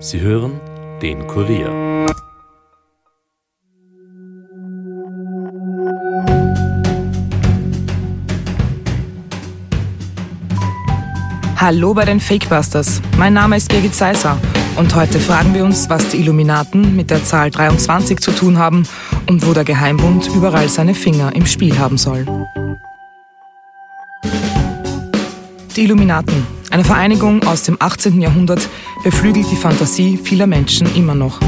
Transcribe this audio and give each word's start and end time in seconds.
Sie 0.00 0.20
hören 0.20 0.60
den 1.02 1.26
Kurier. 1.26 2.06
Hallo 11.56 11.94
bei 11.94 12.04
den 12.04 12.20
Fakebusters. 12.20 13.02
Mein 13.16 13.34
Name 13.34 13.56
ist 13.56 13.68
Birgit 13.70 13.92
Seiser 13.92 14.38
und 14.76 14.94
heute 14.94 15.18
fragen 15.18 15.52
wir 15.52 15.64
uns, 15.64 15.90
was 15.90 16.10
die 16.10 16.18
Illuminaten 16.18 16.94
mit 16.94 17.10
der 17.10 17.24
Zahl 17.24 17.50
23 17.50 18.20
zu 18.20 18.30
tun 18.30 18.56
haben 18.56 18.84
und 19.28 19.44
wo 19.44 19.52
der 19.52 19.64
Geheimbund 19.64 20.30
überall 20.32 20.68
seine 20.68 20.94
Finger 20.94 21.34
im 21.34 21.44
Spiel 21.44 21.76
haben 21.76 21.98
soll. 21.98 22.24
Die 25.74 25.82
Illuminaten, 25.82 26.46
eine 26.70 26.84
Vereinigung 26.84 27.46
aus 27.46 27.62
dem 27.62 27.76
18. 27.80 28.20
Jahrhundert, 28.20 28.68
beflügelt 29.02 29.50
die 29.50 29.56
Fantasie 29.56 30.18
vieler 30.22 30.46
Menschen 30.46 30.94
immer 30.94 31.14
noch. 31.14 31.40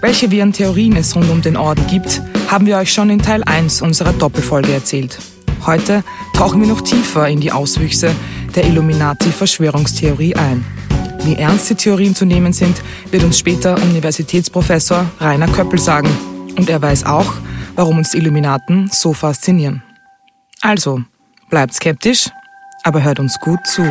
Welche 0.00 0.30
wirren 0.30 0.52
Theorien 0.52 0.96
es 0.96 1.16
rund 1.16 1.30
um 1.30 1.42
den 1.42 1.56
Orden 1.56 1.86
gibt, 1.86 2.22
haben 2.48 2.66
wir 2.66 2.76
euch 2.76 2.92
schon 2.92 3.10
in 3.10 3.20
Teil 3.20 3.42
1 3.44 3.82
unserer 3.82 4.12
Doppelfolge 4.12 4.72
erzählt. 4.72 5.18
Heute 5.64 6.04
tauchen 6.34 6.60
wir 6.60 6.68
noch 6.68 6.82
tiefer 6.82 7.28
in 7.28 7.40
die 7.40 7.52
Auswüchse 7.52 8.14
der 8.54 8.66
Illuminati-Verschwörungstheorie 8.66 10.36
ein. 10.36 10.64
Wie 11.24 11.34
ernst 11.34 11.70
die 11.70 11.74
Theorien 11.74 12.14
zu 12.14 12.24
nehmen 12.24 12.52
sind, 12.52 12.80
wird 13.10 13.24
uns 13.24 13.38
später 13.38 13.74
Universitätsprofessor 13.82 15.06
Rainer 15.18 15.48
Köppel 15.48 15.78
sagen. 15.78 16.08
Und 16.56 16.70
er 16.70 16.80
weiß 16.80 17.04
auch, 17.04 17.34
warum 17.74 17.98
uns 17.98 18.14
Illuminaten 18.14 18.88
so 18.92 19.12
faszinieren. 19.12 19.82
Also, 20.60 21.02
bleibt 21.50 21.74
skeptisch, 21.74 22.30
aber 22.84 23.02
hört 23.02 23.18
uns 23.18 23.38
gut 23.40 23.66
zu. 23.66 23.82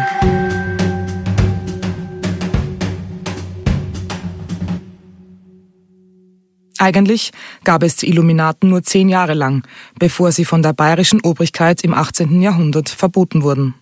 Eigentlich 6.77 7.31
gab 7.63 7.83
es 7.83 7.95
die 7.95 8.09
Illuminaten 8.09 8.69
nur 8.69 8.83
zehn 8.83 9.07
Jahre 9.07 9.33
lang, 9.33 9.63
bevor 9.97 10.31
sie 10.31 10.45
von 10.45 10.61
der 10.61 10.73
bayerischen 10.73 11.21
Obrigkeit 11.21 11.83
im 11.83 11.93
18. 11.93 12.41
Jahrhundert 12.41 12.89
verboten 12.89 13.43
wurden. 13.43 13.75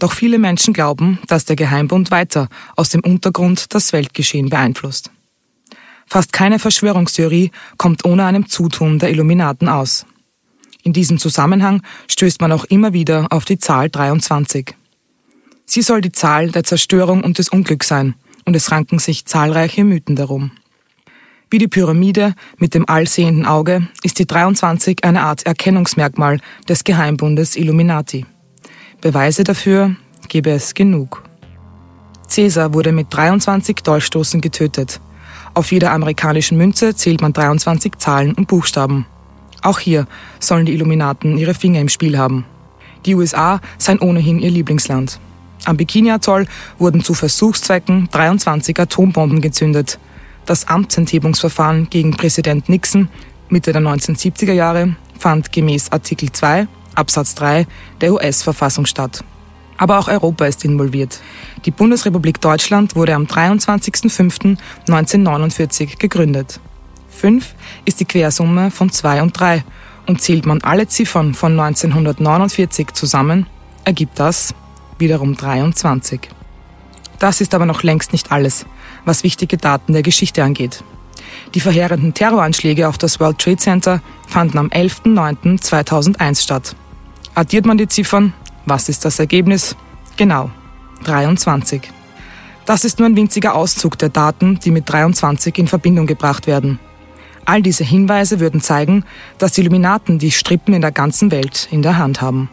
Doch 0.00 0.12
viele 0.12 0.38
Menschen 0.38 0.74
glauben, 0.74 1.20
dass 1.28 1.44
der 1.44 1.56
Geheimbund 1.56 2.10
weiter 2.10 2.48
aus 2.74 2.88
dem 2.88 3.02
Untergrund 3.02 3.72
das 3.74 3.92
Weltgeschehen 3.92 4.48
beeinflusst. 4.48 5.10
Fast 6.06 6.32
keine 6.32 6.58
Verschwörungstheorie 6.58 7.52
kommt 7.76 8.04
ohne 8.04 8.24
einem 8.24 8.48
Zutun 8.48 8.98
der 8.98 9.10
Illuminaten 9.10 9.68
aus. 9.68 10.06
In 10.82 10.92
diesem 10.92 11.18
Zusammenhang 11.18 11.82
stößt 12.08 12.40
man 12.40 12.50
auch 12.50 12.64
immer 12.64 12.92
wieder 12.92 13.28
auf 13.30 13.44
die 13.44 13.58
Zahl 13.58 13.90
23. 13.90 14.74
Sie 15.66 15.82
soll 15.82 16.00
die 16.00 16.10
Zahl 16.10 16.50
der 16.50 16.64
Zerstörung 16.64 17.22
und 17.22 17.38
des 17.38 17.48
Unglücks 17.48 17.86
sein, 17.86 18.14
und 18.44 18.56
es 18.56 18.72
ranken 18.72 18.98
sich 18.98 19.26
zahlreiche 19.26 19.84
Mythen 19.84 20.16
darum. 20.16 20.50
Wie 21.52 21.58
die 21.58 21.66
Pyramide 21.66 22.34
mit 22.58 22.74
dem 22.74 22.88
allsehenden 22.88 23.44
Auge 23.44 23.88
ist 24.04 24.20
die 24.20 24.26
23 24.26 25.02
eine 25.02 25.22
Art 25.22 25.46
Erkennungsmerkmal 25.46 26.38
des 26.68 26.84
Geheimbundes 26.84 27.56
Illuminati. 27.56 28.24
Beweise 29.00 29.42
dafür 29.42 29.96
gäbe 30.28 30.50
es 30.50 30.74
genug. 30.74 31.24
Caesar 32.32 32.72
wurde 32.72 32.92
mit 32.92 33.08
23 33.10 33.78
Dolchstoßen 33.78 34.40
getötet. 34.40 35.00
Auf 35.52 35.72
jeder 35.72 35.90
amerikanischen 35.90 36.56
Münze 36.56 36.94
zählt 36.94 37.20
man 37.20 37.32
23 37.32 37.96
Zahlen 37.98 38.34
und 38.34 38.46
Buchstaben. 38.46 39.06
Auch 39.62 39.80
hier 39.80 40.06
sollen 40.38 40.66
die 40.66 40.74
Illuminaten 40.74 41.36
ihre 41.36 41.54
Finger 41.54 41.80
im 41.80 41.88
Spiel 41.88 42.16
haben. 42.16 42.44
Die 43.06 43.16
USA 43.16 43.60
seien 43.76 43.98
ohnehin 43.98 44.38
ihr 44.38 44.50
Lieblingsland. 44.50 45.18
Am 45.64 45.76
Bikini-Atoll 45.76 46.46
wurden 46.78 47.02
zu 47.02 47.12
Versuchszwecken 47.12 48.08
23 48.12 48.78
Atombomben 48.78 49.40
gezündet. 49.40 49.98
Das 50.50 50.66
Amtsenthebungsverfahren 50.66 51.88
gegen 51.90 52.10
Präsident 52.10 52.68
Nixon 52.68 53.08
Mitte 53.50 53.72
der 53.72 53.82
1970er 53.82 54.52
Jahre 54.52 54.96
fand 55.16 55.52
gemäß 55.52 55.92
Artikel 55.92 56.32
2 56.32 56.66
Absatz 56.96 57.36
3 57.36 57.68
der 58.00 58.14
US-Verfassung 58.14 58.84
statt. 58.84 59.22
Aber 59.76 60.00
auch 60.00 60.08
Europa 60.08 60.46
ist 60.46 60.64
involviert. 60.64 61.20
Die 61.66 61.70
Bundesrepublik 61.70 62.40
Deutschland 62.40 62.96
wurde 62.96 63.14
am 63.14 63.26
23.05.1949 63.26 65.98
gegründet. 65.98 66.58
5 67.10 67.54
ist 67.84 68.00
die 68.00 68.06
Quersumme 68.06 68.72
von 68.72 68.90
2 68.90 69.22
und 69.22 69.38
3 69.38 69.62
und 70.08 70.20
zählt 70.20 70.46
man 70.46 70.62
alle 70.62 70.88
Ziffern 70.88 71.32
von 71.32 71.52
1949 71.60 72.88
zusammen, 72.94 73.46
ergibt 73.84 74.18
das 74.18 74.52
wiederum 74.98 75.36
23. 75.36 76.28
Das 77.20 77.40
ist 77.40 77.54
aber 77.54 77.66
noch 77.66 77.84
längst 77.84 78.10
nicht 78.10 78.32
alles, 78.32 78.66
was 79.04 79.24
wichtige 79.24 79.56
Daten 79.56 79.92
der 79.92 80.02
Geschichte 80.02 80.42
angeht. 80.44 80.82
Die 81.54 81.60
verheerenden 81.60 82.14
Terroranschläge 82.14 82.88
auf 82.88 82.98
das 82.98 83.20
World 83.20 83.38
Trade 83.38 83.56
Center 83.56 84.02
fanden 84.26 84.58
am 84.58 84.68
11.09.2001 84.68 86.42
statt. 86.42 86.76
Addiert 87.34 87.66
man 87.66 87.78
die 87.78 87.88
Ziffern, 87.88 88.32
was 88.66 88.88
ist 88.88 89.04
das 89.04 89.18
Ergebnis? 89.18 89.76
Genau, 90.16 90.50
23. 91.04 91.82
Das 92.66 92.84
ist 92.84 92.98
nur 92.98 93.08
ein 93.08 93.16
winziger 93.16 93.54
Auszug 93.54 93.98
der 93.98 94.10
Daten, 94.10 94.60
die 94.60 94.70
mit 94.70 94.88
23 94.90 95.58
in 95.58 95.66
Verbindung 95.66 96.06
gebracht 96.06 96.46
werden. 96.46 96.78
All 97.44 97.62
diese 97.62 97.84
Hinweise 97.84 98.38
würden 98.38 98.60
zeigen, 98.60 99.04
dass 99.38 99.52
die 99.52 99.62
Illuminaten 99.62 100.18
die 100.18 100.30
Strippen 100.30 100.74
in 100.74 100.82
der 100.82 100.92
ganzen 100.92 101.30
Welt 101.30 101.68
in 101.70 101.82
der 101.82 101.98
Hand 101.98 102.20
haben. 102.20 102.50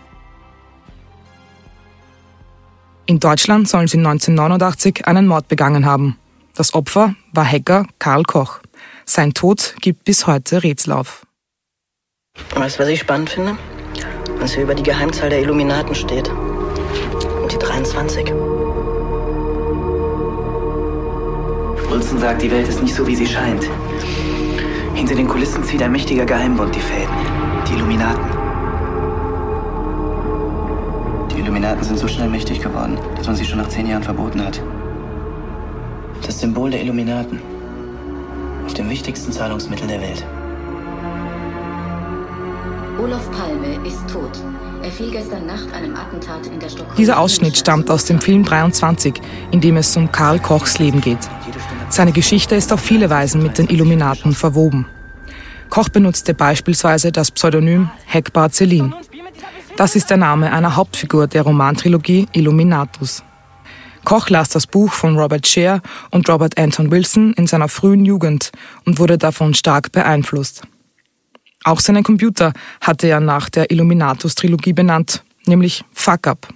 In 3.05 3.19
Deutschland 3.19 3.69
sollen 3.69 3.87
sie 3.87 3.97
1989 3.97 5.07
einen 5.07 5.27
Mord 5.27 5.47
begangen 5.47 5.85
haben. 5.85 6.17
Das 6.57 6.73
Opfer 6.73 7.13
war 7.33 7.45
Hacker 7.45 7.85
Karl 7.99 8.23
Koch. 8.23 8.61
Sein 9.05 9.35
Tod 9.35 9.75
gibt 9.79 10.05
bis 10.05 10.25
heute 10.25 10.63
Rätsel 10.63 10.93
auf. 10.93 11.27
Weißt 12.55 12.79
du, 12.79 12.81
was 12.81 12.89
ich 12.89 13.01
spannend 13.01 13.29
finde? 13.29 13.55
Was 14.39 14.55
hier 14.55 14.63
über 14.63 14.73
die 14.73 14.81
Geheimzahl 14.81 15.29
der 15.29 15.39
Illuminaten 15.39 15.93
steht. 15.93 16.27
Und 16.29 17.51
die 17.51 17.59
23. 17.59 18.25
Wilson 21.91 22.19
sagt, 22.19 22.41
die 22.41 22.49
Welt 22.49 22.67
ist 22.67 22.81
nicht 22.81 22.95
so, 22.95 23.05
wie 23.05 23.15
sie 23.15 23.27
scheint. 23.27 23.63
Hinter 24.95 25.13
den 25.13 25.27
Kulissen 25.27 25.63
zieht 25.63 25.83
ein 25.83 25.91
mächtiger 25.91 26.25
Geheimbund 26.25 26.73
die 26.73 26.79
Fäden. 26.79 27.15
Die 27.69 27.73
Illuminaten. 27.73 28.25
Die 31.29 31.39
Illuminaten 31.39 31.83
sind 31.83 31.99
so 31.99 32.07
schnell 32.07 32.29
mächtig 32.29 32.61
geworden, 32.61 32.97
dass 33.15 33.27
man 33.27 33.35
sie 33.35 33.45
schon 33.45 33.59
nach 33.59 33.69
zehn 33.69 33.85
Jahren 33.85 34.01
verboten 34.01 34.43
hat. 34.43 34.59
Das 36.27 36.41
Symbol 36.41 36.69
der 36.69 36.81
Illuminaten. 36.81 37.39
Auf 38.65 38.73
dem 38.73 38.89
wichtigsten 38.89 39.31
Zahlungsmittel 39.31 39.87
der 39.87 40.01
Welt. 40.01 40.25
Olof 42.99 43.31
Palme 43.31 43.87
ist 43.87 44.05
tot. 44.11 44.31
Er 44.83 44.91
fiel 44.91 45.09
gestern 45.09 45.45
Nacht 45.45 45.73
einem 45.73 45.95
Attentat 45.95 46.45
in 46.47 46.59
der 46.59 46.67
Stockholm. 46.67 46.97
Dieser 46.97 47.17
Ausschnitt 47.17 47.57
stammt 47.57 47.89
aus 47.89 48.03
dem 48.03 48.19
Film 48.19 48.43
23, 48.43 49.13
in 49.51 49.61
dem 49.61 49.77
es 49.77 49.95
um 49.95 50.11
Karl 50.11 50.39
Kochs 50.39 50.79
Leben 50.79 50.99
geht. 50.99 51.29
Seine 51.87 52.11
Geschichte 52.11 52.55
ist 52.55 52.73
auf 52.73 52.81
viele 52.81 53.09
Weisen 53.09 53.41
mit 53.41 53.57
den 53.57 53.69
Illuminaten 53.69 54.33
verwoben. 54.33 54.85
Koch 55.69 55.87
benutzte 55.87 56.33
beispielsweise 56.33 57.13
das 57.13 57.31
Pseudonym 57.31 57.89
Heckbart 58.05 58.53
Celine. 58.53 58.91
Das 59.77 59.95
ist 59.95 60.09
der 60.09 60.17
Name 60.17 60.51
einer 60.51 60.75
Hauptfigur 60.75 61.27
der 61.27 61.43
Romantrilogie 61.43 62.27
Illuminatus. 62.33 63.23
Koch 64.07 64.29
las 64.29 64.47
das 64.47 64.67
Buch 64.67 64.93
von 64.93 65.17
Robert 65.17 65.45
Scheer 65.45 65.81
und 66.11 66.29
Robert 66.29 66.57
Anton 66.57 66.91
Wilson 66.91 67.33
in 67.33 67.45
seiner 67.45 67.67
frühen 67.67 68.05
Jugend 68.05 68.53
und 68.85 68.99
wurde 68.99 69.17
davon 69.17 69.53
stark 69.53 69.91
beeinflusst. 69.91 70.61
Auch 71.65 71.81
seinen 71.81 72.05
Computer 72.05 72.53
hatte 72.79 73.07
er 73.07 73.19
nach 73.19 73.49
der 73.49 73.69
Illuminatus-Trilogie 73.69 74.71
benannt, 74.71 75.25
nämlich 75.45 75.83
Fuck 75.91 76.25
Up. 76.27 76.47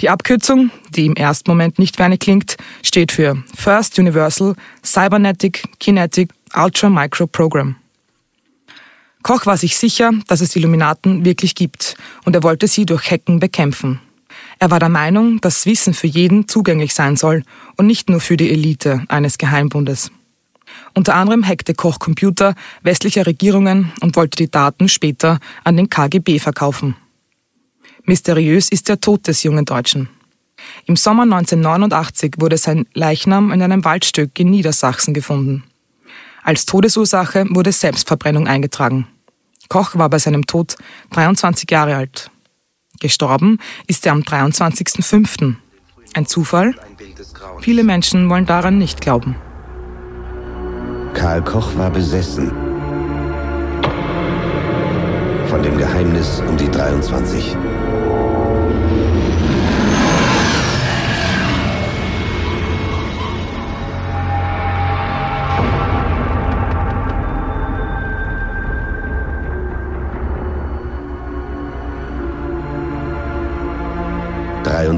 Die 0.00 0.10
Abkürzung, 0.10 0.72
die 0.88 1.06
im 1.06 1.14
ersten 1.14 1.48
Moment 1.52 1.78
nicht 1.78 1.96
wie 2.00 2.02
eine 2.02 2.18
klingt, 2.18 2.56
steht 2.82 3.12
für 3.12 3.40
First 3.54 3.96
Universal 4.00 4.56
Cybernetic 4.84 5.62
Kinetic 5.78 6.32
Ultra 6.56 6.90
Micro 6.90 7.28
Program. 7.28 7.76
Koch 9.22 9.46
war 9.46 9.56
sich 9.56 9.76
sicher, 9.76 10.10
dass 10.26 10.40
es 10.40 10.56
Illuminaten 10.56 11.24
wirklich 11.24 11.54
gibt 11.54 11.94
und 12.24 12.34
er 12.34 12.42
wollte 12.42 12.66
sie 12.66 12.84
durch 12.84 13.08
Hacken 13.12 13.38
bekämpfen. 13.38 14.00
Er 14.62 14.70
war 14.70 14.78
der 14.78 14.90
Meinung, 14.90 15.40
dass 15.40 15.64
Wissen 15.64 15.94
für 15.94 16.06
jeden 16.06 16.46
zugänglich 16.46 16.92
sein 16.92 17.16
soll 17.16 17.44
und 17.78 17.86
nicht 17.86 18.10
nur 18.10 18.20
für 18.20 18.36
die 18.36 18.50
Elite 18.50 19.02
eines 19.08 19.38
Geheimbundes. 19.38 20.12
Unter 20.94 21.14
anderem 21.14 21.48
hackte 21.48 21.72
Koch 21.72 21.98
Computer 21.98 22.54
westlicher 22.82 23.26
Regierungen 23.26 23.90
und 24.02 24.16
wollte 24.16 24.36
die 24.36 24.50
Daten 24.50 24.90
später 24.90 25.40
an 25.64 25.78
den 25.78 25.88
KGB 25.88 26.38
verkaufen. 26.38 26.94
Mysteriös 28.04 28.68
ist 28.68 28.90
der 28.90 29.00
Tod 29.00 29.26
des 29.28 29.42
jungen 29.44 29.64
Deutschen. 29.64 30.10
Im 30.84 30.96
Sommer 30.96 31.22
1989 31.22 32.34
wurde 32.38 32.58
sein 32.58 32.86
Leichnam 32.92 33.52
in 33.52 33.62
einem 33.62 33.82
Waldstück 33.86 34.38
in 34.38 34.50
Niedersachsen 34.50 35.14
gefunden. 35.14 35.64
Als 36.42 36.66
Todesursache 36.66 37.46
wurde 37.48 37.72
Selbstverbrennung 37.72 38.46
eingetragen. 38.46 39.06
Koch 39.70 39.96
war 39.96 40.10
bei 40.10 40.18
seinem 40.18 40.44
Tod 40.44 40.76
23 41.12 41.70
Jahre 41.70 41.96
alt. 41.96 42.30
Gestorben 43.00 43.58
ist 43.86 44.06
er 44.06 44.12
am 44.12 44.20
23.05. 44.20 45.54
Ein 46.14 46.26
Zufall? 46.26 46.74
Viele 47.60 47.82
Menschen 47.82 48.30
wollen 48.30 48.46
daran 48.46 48.78
nicht 48.78 49.00
glauben. 49.00 49.36
Karl 51.14 51.42
Koch 51.42 51.76
war 51.76 51.90
besessen 51.90 52.52
von 55.48 55.62
dem 55.64 55.76
Geheimnis 55.76 56.40
um 56.48 56.56
die 56.56 56.70
23. 56.70 57.56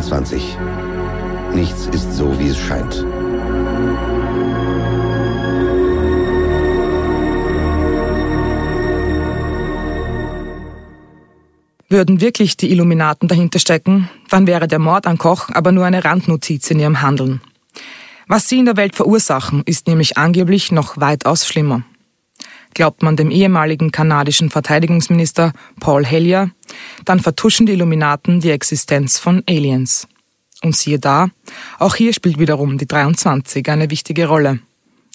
Dreiundzwanzig. 0.03 0.59
Nichts 1.55 1.87
ist 1.93 2.17
so, 2.17 2.37
wie 2.39 2.49
es 2.49 2.59
scheint. 2.59 3.05
Würden 11.89 12.21
wirklich 12.21 12.57
die 12.57 12.73
Illuminaten 12.73 13.29
dahinter 13.29 13.59
stecken, 13.59 14.09
dann 14.29 14.47
wäre 14.47 14.67
der 14.67 14.79
Mord 14.79 15.07
an 15.07 15.19
Koch 15.19 15.51
aber 15.51 15.71
nur 15.71 15.85
eine 15.85 16.05
Randnotiz 16.05 16.71
in 16.71 16.81
ihrem 16.81 17.03
Handeln. 17.03 17.41
Was 18.27 18.49
sie 18.49 18.59
in 18.59 18.65
der 18.65 18.77
Welt 18.77 18.97
verursachen, 18.97 19.63
ist 19.67 19.87
nämlich 19.87 20.17
angeblich 20.17 20.73
noch 20.73 20.99
weitaus 20.99 21.47
schlimmer. 21.47 21.83
Glaubt 22.75 23.03
man 23.03 23.17
dem 23.17 23.31
ehemaligen 23.31 23.93
kanadischen 23.93 24.51
Verteidigungsminister 24.51 25.53
Paul 25.81 26.05
Hellyer, 26.05 26.51
dann 27.05 27.21
vertuschen 27.21 27.67
die 27.67 27.73
Illuminaten 27.73 28.41
die 28.41 28.51
Existenz 28.51 29.19
von 29.19 29.43
Aliens. 29.49 30.09
Und 30.63 30.77
siehe 30.77 30.99
da, 30.99 31.29
auch 31.79 31.97
hier 31.97 32.13
spielt 32.13 32.39
wiederum 32.39 32.79
die 32.79 32.87
23 32.87 33.69
eine 33.69 33.91
wichtige 33.91 34.27
Rolle. 34.27 34.61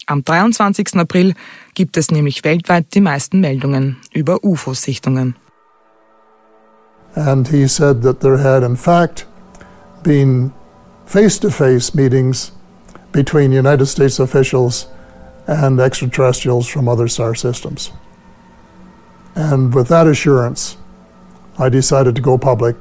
Am 0.05 0.23
23. 0.23 0.95
April 0.95 1.33
gibt 1.73 1.97
es 1.97 2.11
nämlich 2.11 2.43
weltweit 2.43 2.93
die 2.93 3.01
meisten 3.01 3.39
Meldungen 3.39 3.97
über 4.13 4.43
UFO-Sichtungen. 4.43 5.35
And 7.15 7.47
he 7.47 7.67
said 7.67 8.03
that 8.03 8.19
there 8.19 8.37
had, 8.37 8.63
in 8.63 8.77
fact, 8.77 9.25
been 10.03 10.51
face 11.05 11.39
to 11.39 11.49
face 11.49 11.95
meetings 11.95 12.51
between 13.11 13.51
United 13.51 13.87
States 13.87 14.19
officials 14.19 14.87
and 15.47 15.79
extraterrestrials 15.79 16.67
from 16.67 16.87
other 16.87 17.07
star 17.07 17.33
systems. 17.33 17.91
And 19.35 19.73
with 19.73 19.87
that 19.87 20.07
assurance, 20.07 20.77
I 21.57 21.69
decided 21.69 22.15
to 22.15 22.21
go 22.21 22.37
public 22.37 22.75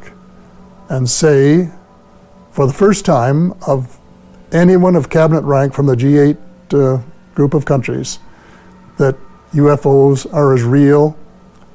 and 0.89 1.09
say, 1.09 1.71
for 2.51 2.67
the 2.67 2.73
first 2.73 3.05
time, 3.05 3.53
of 3.67 3.99
anyone 4.53 4.97
of 4.97 5.09
cabinet 5.11 5.43
rank 5.43 5.75
from 5.75 5.87
the 5.87 5.95
G8 5.95 6.37
uh, 6.73 7.03
group 7.35 7.55
of 7.55 7.65
countries, 7.65 8.19
that 8.99 9.17
UFOs 9.53 10.27
are 10.33 10.55
as 10.55 10.63
real 10.63 11.17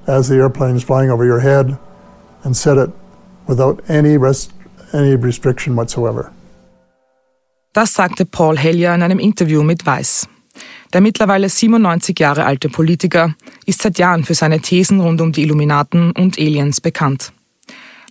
as 0.08 0.28
the 0.28 0.36
airplanes 0.36 0.84
flying 0.84 1.10
over 1.10 1.26
your 1.26 1.40
head 1.40 1.78
and 2.44 2.56
said 2.58 2.78
it 2.78 2.90
without 3.48 3.82
any, 3.88 4.18
rest, 4.18 4.52
any 4.94 5.16
restriction 5.16 5.76
whatsoever. 5.76 6.34
Das 7.74 7.94
sagte 7.94 8.26
Paul 8.26 8.58
Hellyer 8.58 8.94
in 8.94 9.02
einem 9.02 9.20
Interview 9.20 9.64
mit 9.64 9.86
Weiß. 9.86 10.28
Der 10.94 11.02
mittlerweile 11.02 11.50
97 11.50 12.20
Jahre 12.20 12.46
alte 12.46 12.70
Politiker 12.70 13.36
ist 13.66 13.82
seit 13.82 13.98
Jahren 13.98 14.24
für 14.24 14.34
seine 14.34 14.60
Thesen 14.60 15.00
rund 15.00 15.22
um 15.22 15.32
die 15.32 15.44
Illuminaten 15.44 16.12
und 16.12 16.38
Aliens 16.38 16.82
bekannt. 16.82 17.32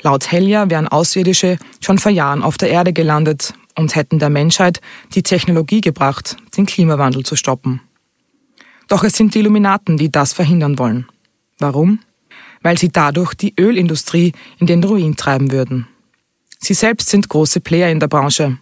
Laut 0.03 0.33
Hellyer 0.33 0.71
wären 0.71 0.89
Außerirdische 0.89 1.59
schon 1.81 1.99
vor 1.99 2.13
Jahren 2.13 2.43
auf 2.43 2.57
der 2.57 2.71
Erde 2.71 2.93
gelandet 2.93 3.53
und 3.77 3.95
hätten 3.95 4.19
der 4.19 4.31
Menschheit 4.31 4.81
die 5.15 5.23
Technologie 5.23 5.83
gebracht, 5.83 6.37
den 6.57 6.67
Klimawandel 6.67 7.25
zu 7.25 7.37
stoppen. 7.37 7.81
Doch 8.89 9.05
es 9.05 9.15
sind 9.15 9.35
die 9.35 9.41
Illuminaten, 9.41 9.99
die 9.99 10.11
das 10.11 10.33
verhindern 10.33 10.79
wollen. 10.79 11.07
Warum? 11.59 12.01
weil 12.63 12.79
sie 12.79 12.91
dadurch 12.91 13.35
die 13.35 13.55
Ölindustrie 13.59 14.33
in 14.59 14.67
den 14.67 14.85
Ruin 14.85 15.17
treiben 15.17 15.51
würden. 15.51 15.87
Sie 16.59 16.75
selbst 16.75 17.09
sind 17.09 17.29
große 17.29 17.61
Player 17.61 17.91
in 17.91 18.01
der 18.01 18.09
Branche 18.09 18.59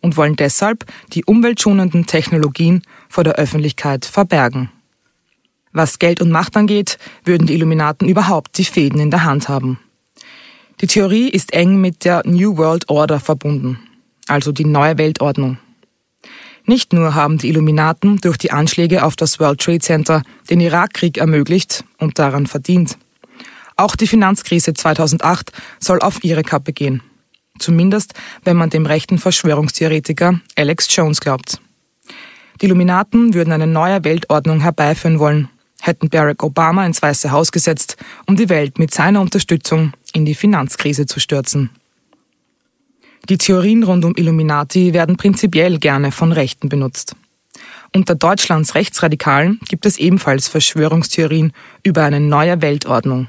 und 0.00 0.16
wollen 0.16 0.36
deshalb 0.36 0.84
die 1.12 1.24
umweltschonenden 1.24 2.06
Technologien 2.06 2.82
vor 3.08 3.24
der 3.24 3.34
Öffentlichkeit 3.34 4.04
verbergen. 4.04 4.70
Was 5.72 5.98
Geld 5.98 6.20
und 6.20 6.30
Macht 6.30 6.56
angeht, 6.56 6.98
würden 7.24 7.46
die 7.46 7.54
Illuminaten 7.54 8.08
überhaupt 8.08 8.58
die 8.58 8.64
Fäden 8.64 9.00
in 9.00 9.10
der 9.10 9.24
Hand 9.24 9.48
haben. 9.48 9.78
Die 10.80 10.86
Theorie 10.86 11.28
ist 11.28 11.52
eng 11.52 11.80
mit 11.80 12.04
der 12.04 12.22
New 12.24 12.56
World 12.56 12.88
Order 12.88 13.20
verbunden, 13.20 13.78
also 14.26 14.52
die 14.52 14.64
neue 14.64 14.96
Weltordnung. 14.96 15.58
Nicht 16.66 16.92
nur 16.92 17.14
haben 17.14 17.38
die 17.38 17.48
Illuminaten 17.48 18.18
durch 18.18 18.36
die 18.36 18.52
Anschläge 18.52 19.02
auf 19.02 19.16
das 19.16 19.40
World 19.40 19.60
Trade 19.60 19.80
Center 19.80 20.22
den 20.50 20.60
Irakkrieg 20.60 21.16
ermöglicht 21.16 21.82
und 21.98 22.18
daran 22.18 22.46
verdient. 22.46 22.98
Auch 23.76 23.96
die 23.96 24.06
Finanzkrise 24.06 24.74
2008 24.74 25.52
soll 25.80 26.00
auf 26.00 26.22
ihre 26.22 26.42
Kappe 26.42 26.72
gehen. 26.72 27.02
Zumindest, 27.58 28.14
wenn 28.44 28.56
man 28.56 28.70
dem 28.70 28.86
rechten 28.86 29.18
Verschwörungstheoretiker 29.18 30.40
Alex 30.56 30.88
Jones 30.94 31.20
glaubt. 31.20 31.60
Die 32.60 32.66
Illuminaten 32.66 33.34
würden 33.34 33.52
eine 33.52 33.66
neue 33.66 34.02
Weltordnung 34.04 34.60
herbeiführen 34.60 35.18
wollen, 35.18 35.48
hätten 35.80 36.08
Barack 36.08 36.42
Obama 36.42 36.84
ins 36.84 37.02
Weiße 37.02 37.30
Haus 37.30 37.52
gesetzt, 37.52 37.96
um 38.26 38.36
die 38.36 38.48
Welt 38.48 38.78
mit 38.78 38.92
seiner 38.92 39.20
Unterstützung 39.20 39.92
in 40.12 40.24
die 40.24 40.34
Finanzkrise 40.34 41.06
zu 41.06 41.20
stürzen. 41.20 41.70
Die 43.28 43.38
Theorien 43.38 43.82
rund 43.82 44.04
um 44.04 44.14
Illuminati 44.16 44.94
werden 44.94 45.16
prinzipiell 45.16 45.78
gerne 45.78 46.12
von 46.12 46.32
Rechten 46.32 46.68
benutzt. 46.68 47.14
Unter 47.94 48.14
Deutschlands 48.14 48.74
Rechtsradikalen 48.74 49.60
gibt 49.68 49.86
es 49.86 49.98
ebenfalls 49.98 50.48
Verschwörungstheorien 50.48 51.52
über 51.82 52.04
eine 52.04 52.20
neue 52.20 52.60
Weltordnung. 52.60 53.28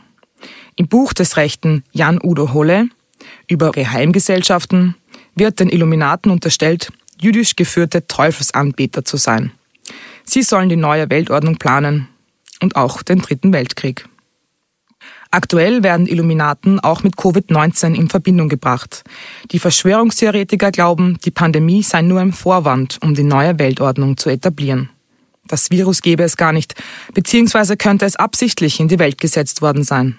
Im 0.76 0.88
Buch 0.88 1.14
des 1.14 1.38
Rechten 1.38 1.84
Jan 1.92 2.20
Udo 2.22 2.54
Holle 2.54 2.88
über 3.50 3.72
Geheimgesellschaften 3.72 4.96
wird 5.36 5.60
den 5.60 5.70
Illuminaten 5.70 6.32
unterstellt, 6.32 6.92
jüdisch 7.20 7.56
geführte 7.56 8.08
Teufelsanbeter 8.08 9.04
zu 9.04 9.18
sein. 9.18 9.52
Sie 10.24 10.44
sollen 10.44 10.70
die 10.70 10.76
neue 10.76 11.10
Weltordnung 11.10 11.58
planen 11.58 12.08
und 12.62 12.76
auch 12.76 13.02
den 13.02 13.20
Dritten 13.20 13.52
Weltkrieg. 13.52 14.08
Aktuell 15.32 15.84
werden 15.84 16.08
Illuminaten 16.08 16.80
auch 16.80 17.04
mit 17.04 17.16
Covid-19 17.16 17.94
in 17.94 18.10
Verbindung 18.10 18.50
gebracht. 18.50 19.04
Die 19.52 19.60
Verschwörungstheoretiker 19.60 20.72
glauben, 20.72 21.20
die 21.24 21.32
Pandemie 21.32 21.84
sei 21.84 22.02
nur 22.02 22.20
ein 22.20 22.34
Vorwand, 22.34 22.98
um 23.02 23.14
die 23.14 23.24
neue 23.24 23.60
Weltordnung 23.60 24.18
zu 24.18 24.30
etablieren. 24.30 24.90
Das 25.48 25.72
Virus 25.72 26.02
gäbe 26.02 26.24
es 26.24 26.38
gar 26.38 26.52
nicht, 26.52 26.76
beziehungsweise 27.14 27.78
könnte 27.78 28.06
es 28.06 28.16
absichtlich 28.16 28.80
in 28.80 28.88
die 28.88 29.00
Welt 29.00 29.20
gesetzt 29.20 29.62
worden 29.62 29.84
sein. 29.84 30.18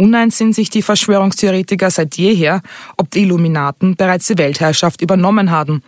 Uneins 0.00 0.38
sind 0.38 0.54
sich 0.54 0.70
die 0.70 0.80
Verschwörungstheoretiker 0.80 1.90
seit 1.90 2.16
jeher, 2.16 2.62
ob 2.96 3.10
die 3.10 3.20
Illuminaten 3.20 3.96
bereits 3.96 4.28
die 4.28 4.38
Weltherrschaft 4.38 5.02
übernommen 5.02 5.50
haben. 5.50 5.82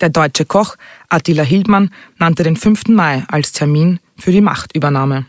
Der 0.00 0.08
deutsche 0.08 0.44
Koch 0.44 0.74
Attila 1.08 1.44
Hildmann 1.44 1.90
nannte 2.18 2.42
den 2.42 2.56
5. 2.56 2.88
Mai 2.88 3.22
als 3.28 3.52
Termin 3.52 4.00
für 4.16 4.32
die 4.32 4.40
Machtübernahme. 4.40 5.26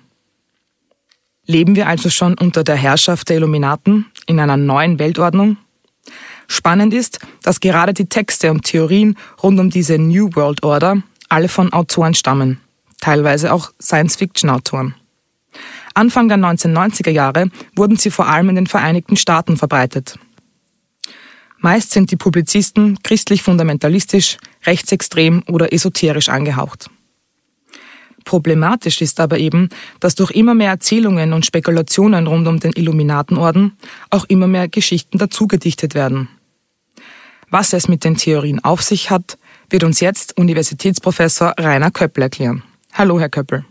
Leben 1.46 1.76
wir 1.76 1.88
also 1.88 2.10
schon 2.10 2.34
unter 2.34 2.64
der 2.64 2.78
Herrschaft 2.78 3.30
der 3.30 3.38
Illuminaten 3.38 4.08
in 4.26 4.40
einer 4.40 4.58
neuen 4.58 4.98
Weltordnung? 4.98 5.58
Spannend 6.48 6.96
ist, 6.96 7.20
dass 7.44 7.60
gerade 7.60 7.94
die 7.94 8.08
Texte 8.08 8.50
und 8.50 8.64
Theorien 8.64 9.20
rund 9.44 9.60
um 9.60 9.70
diese 9.70 10.00
New 10.00 10.32
World 10.34 10.64
Order 10.64 11.04
alle 11.30 11.48
von 11.48 11.72
Autoren 11.72 12.16
stammen, 12.16 12.60
teilweise 13.02 13.54
auch 13.54 13.72
Science-Fiction-Autoren. 13.80 14.96
Anfang 15.94 16.28
der 16.28 16.38
1990er 16.38 17.12
Jahre 17.12 17.50
wurden 17.76 17.98
sie 17.98 18.10
vor 18.10 18.28
allem 18.28 18.50
in 18.50 18.56
den 18.56 18.68
Vereinigten 18.68 19.16
Staaten 19.16 19.58
verbreitet. 19.58 20.18
Meist 21.60 21.92
sind 21.92 22.12
die 22.12 22.18
Publizisten 22.18 23.00
christlich-fundamentalistisch, 23.04 24.38
rechtsextrem 24.66 25.44
oder 25.48 25.72
esoterisch 25.72 26.30
angehaucht. 26.30 26.90
Problematisch 28.26 29.02
ist 29.02 29.20
aber 29.20 29.38
eben, 29.38 29.70
dass 30.00 30.16
durch 30.16 30.32
immer 30.32 30.56
mehr 30.56 30.72
Erzählungen 30.72 31.34
und 31.34 31.46
Spekulationen 31.46 32.28
rund 32.28 32.48
um 32.48 32.60
den 32.60 32.74
Illuminatenorden 32.74 33.78
auch 34.10 34.26
immer 34.26 34.48
mehr 34.48 34.68
Geschichten 34.68 35.18
dazugedichtet 35.18 35.96
werden. 35.96 36.30
Was 37.50 37.74
es 37.74 37.88
mit 37.88 38.04
den 38.04 38.18
Theorien 38.18 38.64
auf 38.64 38.82
sich 38.82 39.10
hat, 39.10 39.38
wird 39.70 39.84
uns 39.84 40.00
jetzt 40.00 40.38
Universitätsprofessor 40.38 41.54
Rainer 41.58 41.92
Köppel 41.92 42.24
erklären. 42.24 42.64
Hallo, 42.94 43.20
Herr 43.20 43.30
Köppel. 43.30 43.66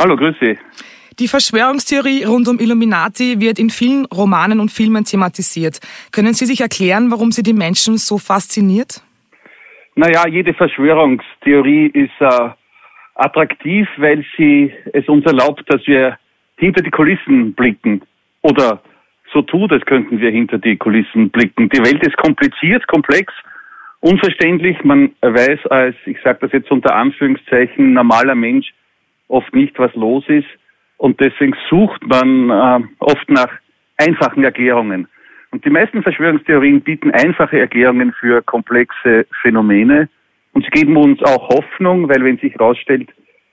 Hallo, 0.00 0.16
grüß 0.16 0.36
Sie. 0.40 0.58
Die 1.20 1.26
Verschwörungstheorie 1.26 2.22
rund 2.22 2.46
um 2.46 2.60
Illuminati 2.60 3.40
wird 3.40 3.58
in 3.58 3.70
vielen 3.70 4.04
Romanen 4.06 4.60
und 4.60 4.70
Filmen 4.70 5.04
thematisiert. 5.04 5.80
Können 6.12 6.32
Sie 6.32 6.46
sich 6.46 6.60
erklären, 6.60 7.10
warum 7.10 7.32
sie 7.32 7.42
die 7.42 7.52
Menschen 7.52 7.96
so 7.96 8.18
fasziniert? 8.18 9.02
Naja, 9.96 10.28
jede 10.28 10.54
Verschwörungstheorie 10.54 11.86
ist 11.86 12.20
äh, 12.20 12.50
attraktiv, 13.16 13.88
weil 13.96 14.24
sie 14.36 14.72
es 14.92 15.08
uns 15.08 15.26
erlaubt, 15.26 15.64
dass 15.66 15.84
wir 15.88 16.16
hinter 16.56 16.82
die 16.82 16.90
Kulissen 16.90 17.52
blicken. 17.52 18.02
Oder 18.42 18.80
so 19.32 19.42
tut, 19.42 19.72
als 19.72 19.84
könnten 19.86 20.20
wir 20.20 20.30
hinter 20.30 20.58
die 20.58 20.76
Kulissen 20.76 21.30
blicken. 21.30 21.68
Die 21.68 21.84
Welt 21.84 22.06
ist 22.06 22.16
kompliziert, 22.16 22.86
komplex 22.86 23.34
unverständlich. 23.98 24.84
Man 24.84 25.10
weiß 25.20 25.66
als, 25.66 25.96
ich 26.06 26.18
sage 26.22 26.38
das 26.42 26.52
jetzt 26.52 26.70
unter 26.70 26.94
Anführungszeichen, 26.94 27.92
normaler 27.92 28.36
Mensch 28.36 28.72
oft 29.26 29.52
nicht, 29.52 29.76
was 29.80 29.92
los 29.96 30.22
ist. 30.28 30.46
Und 30.98 31.20
deswegen 31.20 31.56
sucht 31.70 32.06
man 32.06 32.50
äh, 32.50 32.86
oft 32.98 33.30
nach 33.30 33.50
einfachen 33.96 34.44
Erklärungen. 34.44 35.08
Und 35.50 35.64
die 35.64 35.70
meisten 35.70 36.02
Verschwörungstheorien 36.02 36.82
bieten 36.82 37.10
einfache 37.10 37.58
Erklärungen 37.58 38.12
für 38.12 38.42
komplexe 38.42 39.26
Phänomene. 39.40 40.08
Und 40.52 40.64
sie 40.64 40.70
geben 40.70 40.96
uns 40.96 41.22
auch 41.22 41.48
Hoffnung, 41.48 42.08
weil 42.08 42.22
wenn 42.22 42.38
sich 42.38 42.52
herausstellt, 42.52 43.08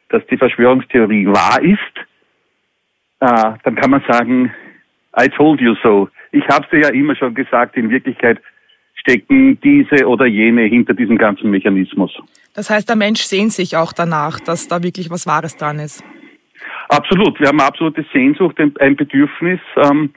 dass 0.10 0.26
die 0.28 0.38
Verschwörungstheorie 0.38 1.28
wahr 1.28 1.62
ist, 1.62 1.80
äh, 3.22 3.58
dann 3.64 3.76
kann 3.76 3.92
man 3.92 4.04
sagen, 4.10 4.52
I 5.18 5.30
told 5.30 5.62
you 5.62 5.76
so. 5.82 6.10
Ich 6.32 6.46
habe 6.50 6.66
es 6.70 6.84
ja 6.84 6.90
immer 6.90 7.16
schon 7.16 7.34
gesagt, 7.34 7.78
in 7.78 7.90
Wirklichkeit 7.90 8.42
stecken 8.96 9.60
diese 9.62 10.08
oder 10.08 10.26
jene 10.26 10.64
hinter 10.64 10.94
diesem 10.94 11.18
ganzen 11.18 11.50
Mechanismus. 11.50 12.12
Das 12.54 12.70
heißt, 12.70 12.90
der 12.90 12.96
Mensch 12.96 13.22
sehnt 13.22 13.54
sich 13.54 13.78
auch 13.78 13.94
danach, 13.94 14.40
dass 14.40 14.68
da 14.68 14.84
wirklich 14.84 15.10
was 15.10 15.28
Wahres 15.28 15.56
dran 15.56 15.80
ist. 15.80 16.04
Absolut. 16.90 17.40
Wir 17.40 17.48
haben 17.48 17.60
eine 17.60 17.68
absolute 17.68 18.06
Sehnsucht, 18.14 18.58
ein 18.60 18.96
Bedürfnis. 18.96 19.60
Ähm, 19.78 20.12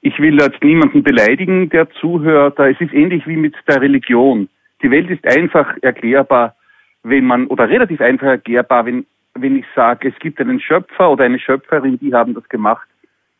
ich 0.00 0.18
will 0.18 0.40
jetzt 0.40 0.62
niemanden 0.62 1.02
beleidigen, 1.02 1.68
der 1.70 1.90
zuhört. 1.90 2.58
Es 2.58 2.80
ist 2.80 2.92
ähnlich 2.92 3.26
wie 3.26 3.36
mit 3.36 3.54
der 3.66 3.80
Religion. 3.80 4.48
Die 4.82 4.90
Welt 4.90 5.10
ist 5.10 5.26
einfach 5.26 5.76
erklärbar, 5.82 6.54
wenn 7.02 7.24
man, 7.24 7.46
oder 7.48 7.68
relativ 7.68 8.00
einfach 8.00 8.28
erklärbar, 8.28 8.86
wenn, 8.86 9.06
wenn 9.34 9.56
ich 9.56 9.64
sage, 9.74 10.08
es 10.08 10.18
gibt 10.20 10.40
einen 10.40 10.60
Schöpfer 10.60 11.10
oder 11.10 11.24
eine 11.24 11.38
Schöpferin, 11.38 11.98
die 11.98 12.14
haben 12.14 12.34
das 12.34 12.48
gemacht 12.48 12.88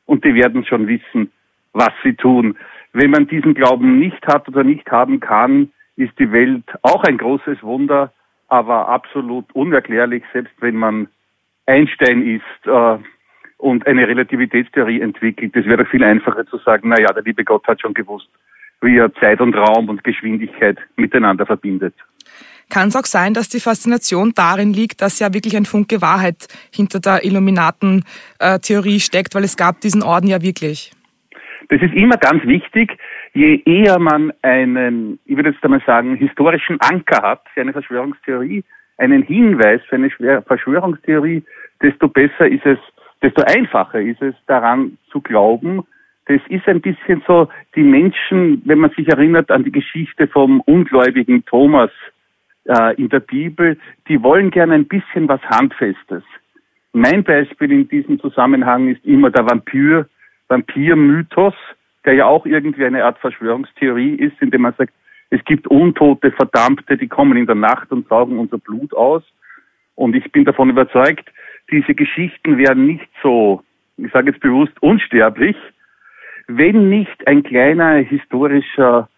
und 0.07 0.25
die 0.25 0.35
werden 0.35 0.65
schon 0.65 0.89
wissen, 0.89 1.31
was 1.73 1.93
sie 2.03 2.15
tun. 2.15 2.57
Wenn 2.93 3.11
man 3.11 3.29
diesen 3.29 3.55
Glauben 3.55 3.99
nicht 3.99 4.27
hat 4.27 4.49
oder 4.49 4.65
nicht 4.65 4.91
haben 4.91 5.21
kann, 5.21 5.71
ist 5.97 6.19
die 6.19 6.33
Welt 6.33 6.65
auch 6.83 7.05
ein 7.05 7.19
großes 7.19 7.63
Wunder, 7.63 8.13
aber 8.49 8.89
absolut 8.89 9.45
unerklärlich, 9.53 10.25
selbst 10.33 10.55
wenn 10.61 10.77
man 10.77 11.09
Einstein 11.69 12.27
ist 12.27 12.67
äh, 12.67 12.99
und 13.59 13.87
eine 13.87 14.09
Relativitätstheorie 14.09 15.01
entwickelt. 15.01 15.55
Es 15.55 15.67
wäre 15.67 15.85
viel 15.85 16.03
einfacher 16.03 16.47
zu 16.47 16.59
sagen, 16.59 16.89
na 16.89 16.99
ja, 16.99 17.13
der 17.13 17.23
liebe 17.23 17.45
Gott 17.45 17.67
hat 17.67 17.81
schon 17.81 17.95
gewusst, 17.95 18.29
wie 18.81 18.97
er 18.97 19.13
Zeit 19.15 19.41
und 19.41 19.55
Raum 19.55 19.89
und 19.89 20.03
Geschwindigkeit 20.03 20.79
miteinander 20.97 21.45
verbindet. 21.45 21.95
Kann 22.71 22.89
es 22.89 22.97
auch 22.97 23.07
sein, 23.07 23.35
dass 23.35 23.49
die 23.49 23.61
Faszination 23.61 24.33
darin 24.35 24.73
liegt, 24.73 25.01
dass 25.01 25.19
ja 25.19 25.33
wirklich 25.33 25.57
ein 25.57 25.65
Funke 25.65 26.03
Wahrheit 26.03 26.49
hinter 26.75 27.01
der 27.01 27.25
Illuminaten-Theorie 27.25 29.01
steckt, 29.01 29.35
weil 29.35 29.45
es 29.45 29.57
gab 29.57 29.81
diesen 29.81 30.03
Orden 30.03 30.29
ja 30.29 30.43
wirklich? 30.43 30.93
Das 31.69 31.81
ist 31.83 31.95
immer 31.95 32.17
ganz 32.17 32.45
wichtig. 32.45 32.99
Je 33.33 33.63
eher 33.65 33.99
man 33.99 34.33
einen, 34.43 35.19
ich 35.25 35.37
würde 35.37 35.51
jetzt 35.51 35.63
einmal 35.65 35.83
sagen, 35.87 36.17
historischen 36.17 36.79
Anker 36.81 37.23
hat 37.23 37.43
für 37.53 37.61
eine 37.61 37.73
Verschwörungstheorie, 37.73 38.65
einen 38.99 39.23
Hinweis 39.23 39.81
für 39.89 39.97
eine 39.97 40.11
Verschwörungstheorie, 40.43 41.43
desto 41.83 42.09
besser 42.09 42.49
ist 42.49 42.67
es, 42.67 42.79
desto 43.23 43.43
einfacher 43.43 44.01
ist 44.01 44.21
es, 44.21 44.35
daran 44.47 44.99
zu 45.11 45.21
glauben. 45.21 45.85
Das 46.27 46.41
ist 46.49 46.69
ein 46.69 46.81
bisschen 46.81 47.23
so, 47.27 47.49
die 47.75 47.83
Menschen, 47.83 48.61
wenn 48.67 48.79
man 48.79 48.91
sich 48.91 49.09
erinnert 49.09 49.51
an 49.51 49.65
die 49.65 49.73
Geschichte 49.73 50.29
vom 50.29 50.61
ungläubigen 50.63 51.45
Thomas 51.47 51.91
äh, 52.65 52.95
in 52.97 53.09
der 53.09 53.21
Bibel, 53.21 53.79
die 54.09 54.23
wollen 54.23 54.51
gerne 54.51 54.75
ein 54.75 54.87
bisschen 54.87 55.27
was 55.29 55.41
Handfestes. 55.43 56.23
Mein 56.93 57.25
Beispiel 57.25 57.73
in 57.73 57.89
diesem 57.89 58.21
Zusammenhang 58.21 58.89
ist 58.89 59.05
immer 59.05 59.31
der 59.31 59.47
Vampir, 59.47 60.07
Vampir-Mythos, 60.49 61.55
der 62.05 62.15
ja 62.15 62.27
auch 62.27 62.47
irgendwie 62.47 62.85
eine 62.85 63.05
Art 63.05 63.19
Verschwörungstheorie 63.19 64.15
ist, 64.15 64.41
indem 64.41 64.63
man 64.63 64.75
sagt, 64.77 64.93
es 65.31 65.45
gibt 65.45 65.67
untote 65.69 66.33
Verdammte, 66.33 66.97
die 66.97 67.09
kommen 67.09 67.37
in 67.37 67.47
der 67.47 67.55
Nacht 67.55 67.91
und 67.91 68.09
saugen 68.09 68.39
unser 68.39 68.59
Blut 68.59 68.95
aus. 68.95 69.23
Und 69.95 70.15
ich 70.17 70.31
bin 70.33 70.45
davon 70.45 70.71
überzeugt, 70.71 71.31
diese 71.71 71.95
Geschichten 71.95 72.57
wären 72.57 72.87
nicht 72.87 73.09
so, 73.23 73.63
ich 73.97 74.11
sage 74.13 74.31
jetzt 74.31 74.41
bewusst, 74.41 74.73
unsterblich, 74.81 75.57
wenn 76.47 76.89
nicht 76.89 77.27
ein 77.27 77.43
kleiner 77.43 77.97
historischer 77.97 79.09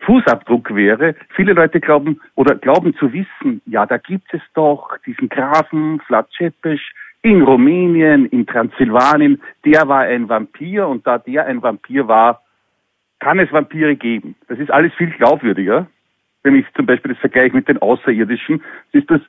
Fußabdruck 0.00 0.74
wäre. 0.74 1.14
Viele 1.36 1.52
Leute 1.52 1.80
glauben 1.80 2.20
oder 2.34 2.56
glauben 2.56 2.94
zu 2.96 3.12
wissen, 3.12 3.62
ja, 3.66 3.86
da 3.86 3.98
gibt 3.98 4.34
es 4.34 4.40
doch 4.54 4.96
diesen 5.06 5.28
Grafen 5.28 6.00
Zepes, 6.36 6.80
in 7.24 7.42
Rumänien, 7.42 8.26
in 8.26 8.46
Transsilvanien, 8.46 9.40
der 9.64 9.86
war 9.86 10.00
ein 10.00 10.28
Vampir 10.28 10.88
und 10.88 11.06
da 11.06 11.18
der 11.18 11.46
ein 11.46 11.62
Vampir 11.62 12.08
war, 12.08 12.42
kann 13.22 13.38
es 13.38 13.52
Vampire 13.52 13.94
geben. 13.94 14.34
Das 14.48 14.58
ist 14.58 14.70
alles 14.70 14.92
viel 14.94 15.10
glaubwürdiger. 15.10 15.86
Wenn 16.42 16.56
ich 16.56 16.66
zum 16.74 16.86
Beispiel 16.86 17.12
das 17.12 17.20
vergleiche 17.20 17.54
mit 17.54 17.68
den 17.68 17.78
Außerirdischen, 17.78 18.62
ist 18.90 19.08
das, 19.10 19.20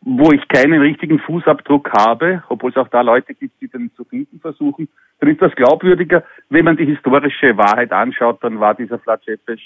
wo 0.00 0.32
ich 0.32 0.46
keinen 0.48 0.80
richtigen 0.80 1.20
Fußabdruck 1.20 1.90
habe, 1.96 2.42
obwohl 2.48 2.70
es 2.70 2.76
auch 2.76 2.88
da 2.88 3.02
Leute 3.02 3.34
gibt, 3.34 3.60
die 3.60 3.68
den 3.68 3.92
zu 3.94 4.04
finden 4.04 4.40
versuchen, 4.40 4.88
dann 5.20 5.30
ist 5.30 5.40
das 5.40 5.54
glaubwürdiger. 5.54 6.24
Wenn 6.50 6.64
man 6.64 6.76
die 6.76 6.86
historische 6.86 7.56
Wahrheit 7.56 7.92
anschaut, 7.92 8.42
dann 8.42 8.58
war 8.58 8.74
dieser 8.74 8.98
Flatschepes 8.98 9.60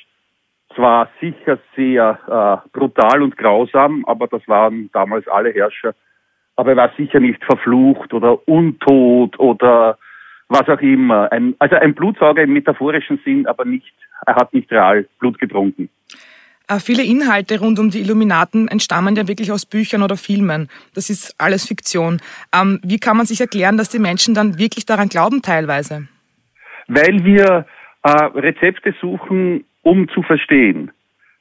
zwar 0.75 1.09
sicher 1.21 1.59
sehr 1.75 2.19
äh, 2.29 2.69
brutal 2.79 3.23
und 3.23 3.37
grausam, 3.37 4.05
aber 4.05 4.29
das 4.29 4.47
waren 4.47 4.91
damals 4.93 5.27
alle 5.27 5.53
Herrscher 5.53 5.95
aber 6.61 6.73
er 6.73 6.77
war 6.77 6.91
sicher 6.95 7.21
nicht 7.21 7.43
verflucht 7.43 8.13
oder 8.13 8.47
untot 8.47 9.39
oder 9.39 9.97
was 10.51 10.69
auch 10.69 10.81
immer. 10.81 11.33
Ein, 11.33 11.55
also 11.59 11.77
ein 11.77 11.95
Blutsauger 11.95 12.43
im 12.43 12.53
metaphorischen 12.53 13.19
Sinn, 13.25 13.47
aber 13.47 13.65
nicht, 13.65 13.95
er 14.27 14.35
hat 14.35 14.53
nicht 14.53 14.71
real 14.71 15.07
Blut 15.19 15.39
getrunken. 15.39 15.89
Äh, 16.69 16.81
viele 16.81 17.05
Inhalte 17.05 17.61
rund 17.61 17.79
um 17.79 17.91
die 17.91 18.01
Illuminaten 18.01 18.69
entstammen 18.69 19.17
ja 19.17 19.27
wirklich 19.27 19.53
aus 19.53 19.65
Büchern 19.65 20.03
oder 20.03 20.17
Filmen. 20.17 20.69
Das 20.95 21.09
ist 21.09 21.35
alles 21.39 21.67
Fiktion. 21.67 22.21
Ähm, 22.55 22.81
wie 22.83 22.99
kann 22.99 23.17
man 23.17 23.27
sich 23.27 23.41
erklären, 23.41 23.77
dass 23.77 23.89
die 23.89 23.99
Menschen 23.99 24.35
dann 24.35 24.59
wirklich 24.59 24.85
daran 24.87 25.09
glauben 25.09 25.41
teilweise? 25.41 26.09
Weil 26.89 27.25
wir 27.25 27.67
äh, 28.03 28.11
Rezepte 28.11 28.95
suchen, 29.01 29.65
um 29.83 30.09
zu 30.09 30.23
verstehen. 30.23 30.91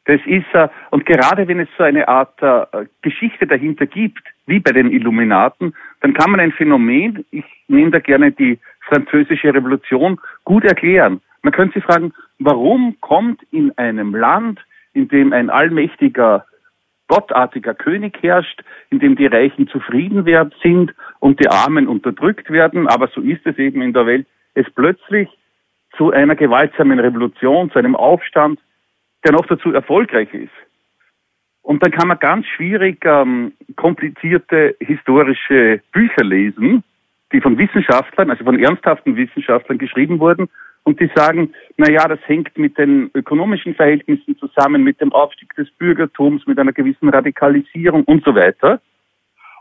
Das 0.05 0.19
ist, 0.25 0.47
äh, 0.53 0.67
und 0.91 1.05
gerade 1.05 1.47
wenn 1.47 1.59
es 1.59 1.69
so 1.77 1.83
eine 1.83 2.07
Art 2.07 2.41
äh, 2.41 2.85
Geschichte 3.01 3.45
dahinter 3.45 3.85
gibt, 3.85 4.23
wie 4.47 4.59
bei 4.59 4.71
den 4.71 4.91
Illuminaten, 4.91 5.75
dann 6.01 6.13
kann 6.13 6.31
man 6.31 6.39
ein 6.39 6.51
Phänomen, 6.51 7.25
ich 7.31 7.45
nehme 7.67 7.91
da 7.91 7.99
gerne 7.99 8.31
die 8.31 8.57
französische 8.89 9.53
Revolution, 9.53 10.19
gut 10.43 10.65
erklären. 10.65 11.21
Man 11.41 11.53
könnte 11.53 11.75
sich 11.75 11.83
fragen, 11.85 12.13
warum 12.39 12.97
kommt 12.99 13.41
in 13.51 13.77
einem 13.77 14.13
Land, 14.13 14.59
in 14.93 15.07
dem 15.07 15.31
ein 15.31 15.49
allmächtiger, 15.49 16.45
gottartiger 17.07 17.73
König 17.73 18.21
herrscht, 18.21 18.61
in 18.89 18.99
dem 18.99 19.15
die 19.15 19.25
Reichen 19.25 19.67
zufrieden 19.67 20.25
sind 20.61 20.93
und 21.19 21.39
die 21.39 21.49
Armen 21.49 21.87
unterdrückt 21.87 22.51
werden, 22.51 22.87
aber 22.87 23.07
so 23.07 23.21
ist 23.21 23.45
es 23.45 23.57
eben 23.57 23.81
in 23.81 23.93
der 23.93 24.05
Welt, 24.05 24.27
es 24.53 24.69
plötzlich 24.75 25.29
zu 25.97 26.11
einer 26.11 26.35
gewaltsamen 26.35 26.99
Revolution, 26.99 27.71
zu 27.71 27.79
einem 27.79 27.95
Aufstand 27.95 28.59
der 29.23 29.33
noch 29.33 29.45
dazu 29.45 29.73
erfolgreich 29.73 30.33
ist. 30.33 30.51
Und 31.61 31.83
dann 31.83 31.91
kann 31.91 32.07
man 32.07 32.19
ganz 32.19 32.47
schwierig 32.47 33.03
ähm, 33.05 33.53
komplizierte 33.75 34.75
historische 34.79 35.81
Bücher 35.91 36.23
lesen, 36.23 36.83
die 37.31 37.41
von 37.41 37.57
Wissenschaftlern, 37.57 38.29
also 38.29 38.43
von 38.43 38.59
ernsthaften 38.59 39.15
Wissenschaftlern 39.15 39.77
geschrieben 39.77 40.19
wurden 40.19 40.49
und 40.83 40.99
die 40.99 41.09
sagen, 41.13 41.53
na 41.77 41.89
ja, 41.89 42.07
das 42.07 42.19
hängt 42.25 42.57
mit 42.57 42.77
den 42.77 43.11
ökonomischen 43.13 43.75
Verhältnissen 43.75 44.37
zusammen, 44.37 44.83
mit 44.83 44.99
dem 45.01 45.11
Aufstieg 45.11 45.53
des 45.55 45.69
Bürgertums, 45.71 46.47
mit 46.47 46.57
einer 46.59 46.73
gewissen 46.73 47.09
Radikalisierung 47.09 48.03
und 48.05 48.23
so 48.23 48.33
weiter. 48.33 48.81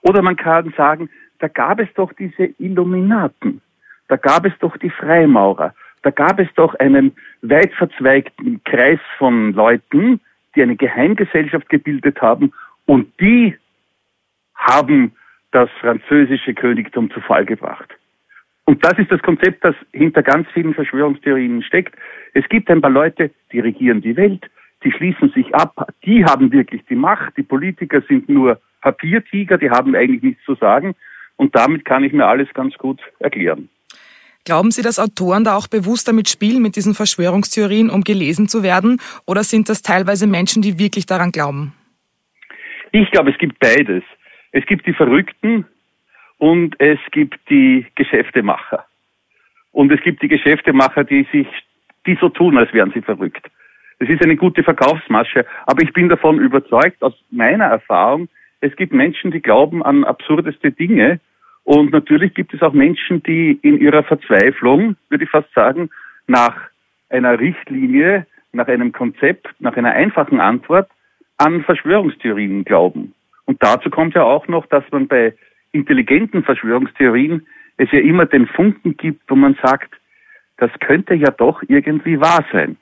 Oder 0.03 0.23
man 0.23 0.37
kann 0.37 0.73
sagen, 0.77 1.11
da 1.39 1.49
gab 1.49 1.81
es 1.81 1.89
doch 1.95 2.13
diese 2.13 2.45
Illuminaten, 2.59 3.61
da 4.09 4.17
gab 4.17 4.47
es 4.47 4.53
doch 4.61 4.77
die 4.77 4.91
Freimaurer, 4.91 5.75
da 6.03 6.11
gab 6.11 6.41
es 6.41 6.49
doch 6.55 6.75
einen 6.77 7.13
weit 7.43 7.73
verzweigten 7.75 8.63
Kreis 8.65 9.01
von 9.19 9.53
Leuten, 9.53 10.21
die 10.55 10.63
eine 10.63 10.77
Geheimgesellschaft 10.77 11.69
gebildet 11.69 12.23
haben 12.23 12.53
und 12.87 13.09
die 13.21 13.57
haben 14.55 15.13
das 15.53 15.71
französische 15.81 16.55
Königtum 16.55 17.11
zu 17.11 17.21
Fall 17.21 17.45
gebracht. 17.45 17.89
Und 18.65 18.85
das 18.85 18.99
ist 18.99 19.11
das 19.11 19.23
Konzept, 19.23 19.65
das 19.65 19.75
hinter 19.93 20.23
ganz 20.23 20.47
vielen 20.53 20.75
Verschwörungstheorien 20.75 21.63
steckt. 21.63 21.95
Es 22.35 22.47
gibt 22.49 22.71
ein 22.71 22.83
paar 22.83 22.91
Leute, 22.91 23.31
die 23.51 23.61
regieren 23.61 24.03
die 24.03 24.17
Welt, 24.17 24.45
die 24.85 24.93
schließen 24.93 25.31
sich 25.31 25.55
ab, 25.55 25.91
die 26.05 26.25
haben 26.25 26.53
wirklich 26.53 26.83
die 26.89 26.95
Macht, 26.95 27.37
die 27.37 27.43
Politiker 27.43 28.03
sind 28.03 28.29
nur 28.29 28.61
Papiertiger, 28.83 29.59
die 29.59 29.71
haben 29.71 29.95
eigentlich 29.95 30.23
nichts 30.23 30.45
zu 30.45 30.55
sagen. 30.55 30.95
Und 31.37 31.57
damit 31.57 31.85
kann 31.85 32.05
ich 32.05 32.13
mir 32.13 32.27
alles 32.27 32.49
ganz 32.53 32.75
gut 32.75 33.01
erklären. 33.21 33.71
Glauben 34.45 34.71
Sie, 34.71 34.83
dass 34.83 34.99
Autoren 34.99 35.45
da 35.45 35.57
auch 35.57 35.67
bewusst 35.67 36.09
damit 36.09 36.29
spielen, 36.29 36.63
mit 36.63 36.77
diesen 36.77 36.95
Verschwörungstheorien, 36.95 37.91
um 37.91 38.03
gelesen 38.03 38.49
zu 38.49 38.63
werden? 38.63 39.01
Oder 39.27 39.45
sind 39.45 39.69
das 39.69 39.83
teilweise 39.83 40.27
Menschen, 40.27 40.63
die 40.63 40.79
wirklich 40.79 41.07
daran 41.07 41.33
glauben? 41.33 41.75
Ich 42.93 43.11
glaube, 43.11 43.31
es 43.31 43.39
gibt 43.39 43.59
beides. 43.59 44.03
Es 44.53 44.65
gibt 44.67 44.87
die 44.87 44.95
Verrückten 44.95 45.67
und 46.39 46.81
es 46.81 46.99
gibt 47.11 47.39
die 47.51 47.87
Geschäftemacher. 47.95 48.85
Und 49.73 49.93
es 49.93 50.01
gibt 50.01 50.23
die 50.23 50.29
Geschäftemacher, 50.29 51.05
die 51.05 51.27
sich, 51.31 51.47
die 52.07 52.17
so 52.21 52.29
tun, 52.29 52.57
als 52.57 52.73
wären 52.73 52.93
sie 52.93 53.03
verrückt. 53.03 53.49
Das 53.99 54.09
ist 54.09 54.23
eine 54.23 54.37
gute 54.37 54.63
Verkaufsmasche. 54.63 55.45
Aber 55.67 55.83
ich 55.83 55.93
bin 55.93 56.09
davon 56.09 56.39
überzeugt, 56.39 57.03
aus 57.03 57.15
meiner 57.31 57.65
Erfahrung, 57.65 58.29
es 58.61 58.75
gibt 58.77 58.93
Menschen, 58.93 59.31
die 59.31 59.41
glauben 59.41 59.83
an 59.83 60.05
absurdeste 60.05 60.73
Dinge. 60.73 61.21
Und 61.65 61.93
natürlich 61.93 62.35
gibt 62.35 62.55
es 62.55 62.63
auch 62.63 62.73
Menschen, 62.73 63.23
die 63.23 63.59
in 63.63 63.81
ihrer 63.81 64.03
Verzweiflung, 64.03 64.97
würde 65.11 65.25
ich 65.25 65.31
fast 65.31 65.53
sagen, 65.55 65.91
nach 66.27 66.57
einer 67.11 67.39
Richtlinie, 67.39 68.27
nach 68.53 68.69
einem 68.69 68.93
Konzept, 68.93 69.49
nach 69.59 69.77
einer 69.77 69.93
einfachen 69.93 70.41
Antwort 70.41 70.89
an 71.37 71.63
Verschwörungstheorien 71.63 72.65
glauben. 72.65 73.15
Und 73.49 73.63
dazu 73.63 73.89
kommt 73.89 74.15
ja 74.15 74.25
auch 74.25 74.47
noch, 74.47 74.67
dass 74.67 74.85
man 74.91 75.09
bei 75.09 75.35
intelligenten 75.73 76.45
Verschwörungstheorien 76.45 77.47
es 77.79 77.91
ja 77.93 78.01
immer 78.01 78.27
den 78.27 78.47
Funken 78.47 78.95
gibt, 78.99 79.23
wo 79.27 79.37
man 79.37 79.57
sagt, 79.63 79.91
das 80.59 80.71
könnte 80.81 81.15
ja 81.15 81.31
doch 81.31 81.63
irgendwie 81.67 82.21
wahr 82.21 82.45
sein. 82.53 82.77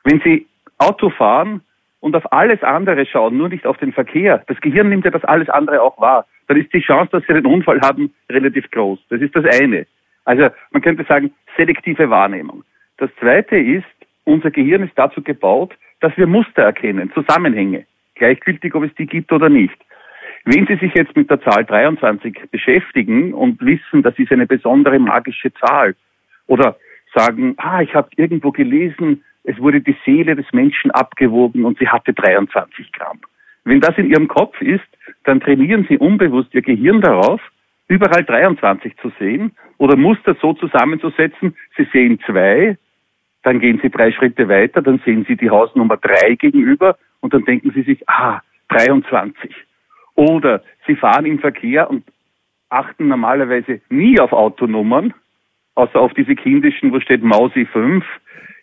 Wenn 0.04 0.20
Sie 0.22 0.48
Auto 0.78 1.10
fahren 1.10 1.62
und 2.00 2.16
auf 2.16 2.32
alles 2.34 2.62
andere 2.64 3.06
schauen, 3.06 3.38
nur 3.38 3.50
nicht 3.50 3.66
auf 3.66 3.78
den 3.78 3.94
Verkehr, 3.94 4.44
das 4.48 4.60
Gehirn 4.62 4.90
nimmt 4.90 5.06
ja 5.06 5.12
das 5.12 5.24
alles 5.24 5.50
andere 5.50 5.82
auch 5.82 6.00
wahr, 6.00 6.26
dann 6.48 6.58
ist 6.58 6.74
die 6.74 6.82
Chance, 6.82 7.12
dass 7.12 7.24
Sie 7.24 7.34
einen 7.34 7.46
Unfall 7.46 7.80
haben, 7.82 8.14
relativ 8.30 8.70
groß. 8.72 9.00
Das 9.10 9.22
ist 9.22 9.36
das 9.36 9.46
eine. 9.46 9.88
Also 10.26 10.50
man 10.72 10.82
könnte 10.82 11.06
sagen, 11.06 11.34
selektive 11.56 12.10
Wahrnehmung. 12.10 12.64
Das 12.98 13.10
zweite 13.20 13.58
ist, 13.58 13.86
unser 14.26 14.52
Gehirn 14.52 14.84
ist 14.84 14.94
dazu 14.96 15.22
gebaut, 15.22 15.76
dass 16.02 16.16
wir 16.18 16.28
Muster 16.28 16.64
erkennen, 16.64 17.12
Zusammenhänge, 17.14 17.86
gleichgültig, 18.16 18.76
ob 18.76 18.84
es 18.84 18.94
die 18.96 19.06
gibt 19.06 19.32
oder 19.32 19.50
nicht. 19.50 19.78
Wenn 20.44 20.68
Sie 20.68 20.76
sich 20.76 20.94
jetzt 20.94 21.16
mit 21.16 21.30
der 21.30 21.42
Zahl 21.42 21.66
23 21.66 22.38
beschäftigen 22.52 23.34
und 23.34 23.60
wissen, 23.62 24.04
das 24.04 24.18
ist 24.20 24.32
eine 24.32 24.46
besondere 24.46 25.00
magische 25.00 25.52
Zahl, 25.54 25.96
oder 26.48 26.78
sagen, 27.14 27.56
ah, 27.58 27.82
ich 27.82 27.94
habe 27.96 28.10
irgendwo 28.18 28.52
gelesen, 28.52 29.24
es 29.44 29.58
wurde 29.60 29.82
die 29.82 29.96
Seele 30.06 30.36
des 30.36 30.46
Menschen 30.52 30.92
abgewogen 30.92 31.66
und 31.66 31.78
sie 31.80 31.88
hatte 31.88 32.14
23 32.14 32.92
Gramm. 32.92 33.20
Wenn 33.64 33.82
das 33.82 33.98
in 33.98 34.10
Ihrem 34.10 34.28
Kopf 34.28 34.62
ist, 34.62 34.86
dann 35.24 35.40
trainieren 35.40 35.86
Sie 35.90 35.98
unbewusst 35.98 36.54
Ihr 36.54 36.62
Gehirn 36.62 37.02
darauf, 37.02 37.42
überall 37.88 38.24
23 38.24 38.96
zu 38.98 39.12
sehen 39.20 39.52
oder 39.78 39.96
Muster 39.96 40.36
so 40.42 40.54
zusammenzusetzen, 40.54 41.56
Sie 41.78 41.88
sehen 41.92 42.20
zwei, 42.26 42.78
dann 43.46 43.60
gehen 43.60 43.80
Sie 43.82 43.92
drei 43.92 44.12
Schritte 44.12 44.50
weiter, 44.50 44.82
dann 44.82 45.00
sehen 45.06 45.24
Sie 45.28 45.38
die 45.38 45.52
Hausnummer 45.52 45.98
drei 45.98 46.34
gegenüber 46.34 46.98
und 47.20 47.32
dann 47.34 47.46
denken 47.46 47.72
Sie 47.76 47.84
sich, 47.84 48.10
ah, 48.10 48.42
23. 48.70 49.54
Oder 50.16 50.64
Sie 50.88 50.96
fahren 50.96 51.28
im 51.28 51.38
Verkehr 51.38 51.88
und 51.90 52.04
achten 52.70 53.08
normalerweise 53.08 53.82
nie 53.90 54.20
auf 54.20 54.34
Autonummern, 54.34 55.14
außer 55.76 56.00
auf 56.00 56.14
diese 56.16 56.34
kindischen, 56.34 56.92
wo 56.92 57.00
steht 57.00 57.24
Mausi 57.24 57.68
5. 57.72 58.04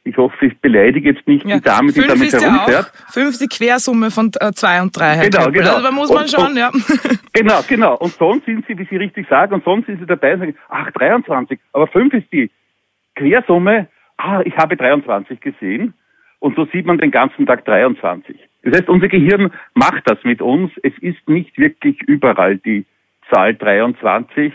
Ich 0.03 0.17
hoffe, 0.17 0.47
ich 0.47 0.59
beleidige 0.59 1.13
jetzt 1.13 1.29
nicht 1.29 1.47
ja. 1.47 1.59
die 1.59 1.63
Dame, 1.63 1.93
die 1.93 2.01
damit 2.01 2.33
herumfährt. 2.33 2.69
Ja 2.69 2.81
auch. 2.81 3.13
Fünf 3.13 3.29
ist 3.29 3.41
die 3.41 3.47
Quersumme 3.47 4.11
von 4.11 4.33
äh, 4.41 4.51
zwei 4.51 4.83
und 4.83 4.99
drei. 4.99 5.29
Genau, 5.29 5.49
genau. 5.53 5.71
Also 5.77 5.83
da 5.83 5.93
muss 5.93 6.09
man 6.13 6.23
und, 6.23 6.31
schon, 6.31 6.47
und, 6.49 6.57
ja. 6.57 6.73
Genau, 7.33 7.61
genau. 7.69 7.97
Und 7.99 8.13
sonst 8.15 8.47
sind 8.47 8.67
Sie, 8.67 8.77
wie 8.77 8.85
Sie 8.91 8.97
richtig 8.97 9.29
sagen, 9.29 9.55
und 9.55 9.65
sonst 9.65 9.87
sind 9.87 10.01
Sie 10.01 10.07
dabei 10.07 10.35
und 10.35 10.41
sagen, 10.41 10.57
ach, 10.69 10.91
23. 10.91 11.61
Aber 11.73 11.87
fünf 11.87 12.13
ist 12.15 12.27
die 12.33 12.51
Quersumme 13.15 13.87
ah, 14.23 14.43
ich 14.45 14.57
habe 14.57 14.77
23 14.77 15.41
gesehen 15.41 15.95
und 16.39 16.57
so 16.57 16.67
sieht 16.73 16.87
man 16.87 16.99
den 16.99 17.11
ganzen 17.11 17.47
Tag 17.47 17.65
23. 17.65 18.37
Das 18.63 18.79
heißt, 18.79 18.89
unser 18.89 19.09
Gehirn 19.09 19.53
macht 19.75 20.03
das 20.07 20.19
mit 20.25 20.41
uns. 20.41 20.71
Es 20.83 20.93
ist 21.01 21.29
nicht 21.29 21.59
wirklich 21.59 22.01
überall 22.03 22.59
die 22.59 22.85
Zahl 23.31 23.55
23. 23.55 24.53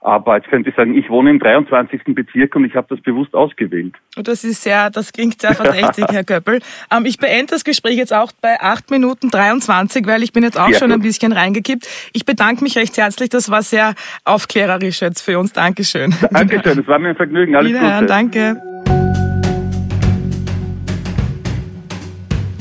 Aber 0.00 0.36
jetzt 0.36 0.48
könnte 0.48 0.70
ich 0.70 0.74
sagen, 0.74 0.96
ich 0.96 1.08
wohne 1.10 1.30
im 1.30 1.38
23. 1.38 2.02
Bezirk 2.06 2.56
und 2.56 2.64
ich 2.64 2.74
habe 2.74 2.88
das 2.90 3.00
bewusst 3.00 3.34
ausgewählt. 3.34 3.94
Das 4.16 4.42
ist 4.42 4.62
sehr, 4.62 4.90
das 4.90 5.12
klingt 5.12 5.40
sehr 5.40 5.54
verdächtig, 5.54 6.06
Herr 6.10 6.24
Köppel. 6.24 6.58
Ähm, 6.90 7.04
ich 7.04 7.18
beende 7.18 7.52
das 7.52 7.62
Gespräch 7.62 7.96
jetzt 7.96 8.12
auch 8.12 8.32
bei 8.40 8.60
8 8.60 8.90
Minuten 8.90 9.30
23, 9.30 10.04
weil 10.06 10.24
ich 10.24 10.32
bin 10.32 10.42
jetzt 10.42 10.58
auch 10.58 10.70
ja, 10.70 10.78
schon 10.78 10.90
ein 10.90 11.00
bisschen 11.00 11.32
reingekippt. 11.32 11.88
Ich 12.12 12.24
bedanke 12.24 12.64
mich 12.64 12.76
recht 12.76 12.96
herzlich. 12.96 13.28
Das 13.28 13.48
war 13.48 13.62
sehr 13.62 13.94
aufklärerisch 14.24 15.02
jetzt 15.02 15.20
für 15.20 15.38
uns. 15.38 15.52
Dankeschön. 15.52 16.12
Dankeschön, 16.32 16.80
es 16.80 16.86
war 16.88 16.98
mir 16.98 17.10
ein 17.10 17.16
Vergnügen. 17.16 17.54
Alles 17.54 17.72
Gute. 17.72 18.06
Danke. 18.06 18.71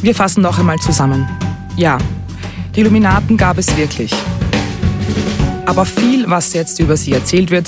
Wir 0.02 0.16
fassen 0.16 0.42
noch 0.42 0.58
einmal 0.58 0.80
zusammen. 0.80 1.30
Ja, 1.78 2.00
die 2.76 2.80
Illuminaten 2.80 3.38
gab 3.38 3.60
es 3.60 3.78
wirklich. 3.78 4.12
Aber 5.68 5.86
viel, 5.86 6.28
was 6.28 6.54
jetzt 6.54 6.80
über 6.80 6.98
sie 6.98 7.14
erzählt 7.14 7.52
wird, 7.52 7.68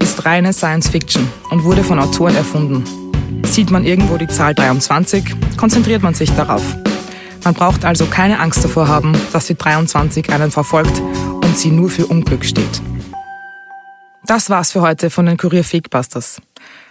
ist 0.00 0.24
reine 0.24 0.54
Science 0.54 0.88
Fiction 0.88 1.28
und 1.50 1.64
wurde 1.64 1.84
von 1.84 1.98
Autoren 1.98 2.34
erfunden. 2.34 2.82
Sieht 3.44 3.70
man 3.70 3.84
irgendwo 3.84 4.16
die 4.16 4.26
Zahl 4.26 4.54
23, 4.54 5.22
konzentriert 5.58 6.02
man 6.02 6.14
sich 6.14 6.32
darauf. 6.32 6.62
Man 7.44 7.52
braucht 7.52 7.84
also 7.84 8.06
keine 8.06 8.40
Angst 8.40 8.64
davor 8.64 8.88
haben, 8.88 9.12
dass 9.34 9.46
die 9.46 9.54
23 9.54 10.32
einen 10.32 10.50
verfolgt 10.50 10.98
und 10.98 11.58
sie 11.58 11.70
nur 11.70 11.90
für 11.90 12.06
Unglück 12.06 12.44
steht. 12.46 12.80
Das 14.24 14.48
war's 14.48 14.72
für 14.72 14.80
heute 14.80 15.10
von 15.10 15.26
den 15.26 15.36
Kurier 15.36 15.62
Fakebusters. 15.62 16.40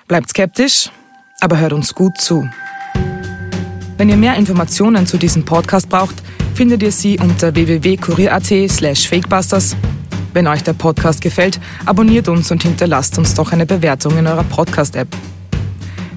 Bleibt 0.08 0.30
skeptisch, 0.30 0.92
aber 1.42 1.58
hört 1.58 1.74
uns 1.74 1.96
gut 1.96 2.20
zu. 2.20 2.48
Wenn 3.98 4.10
ihr 4.10 4.18
mehr 4.18 4.36
Informationen 4.36 5.08
zu 5.08 5.18
diesem 5.18 5.46
Podcast 5.46 5.90
braucht, 5.90 6.16
findet 6.54 6.84
ihr 6.84 6.92
sie 6.92 7.18
unter 7.20 7.54
www.kurier.at 7.56 8.70
slash 8.70 9.08
fakebusters 9.08 9.76
wenn 10.36 10.48
euch 10.48 10.64
der 10.64 10.74
Podcast 10.74 11.22
gefällt, 11.22 11.62
abonniert 11.86 12.28
uns 12.28 12.52
und 12.52 12.62
hinterlasst 12.62 13.18
uns 13.18 13.34
doch 13.36 13.54
eine 13.54 13.66
Bewertung 13.66 14.18
in 14.18 14.28
eurer 14.28 14.44
Podcast-App. 14.44 15.08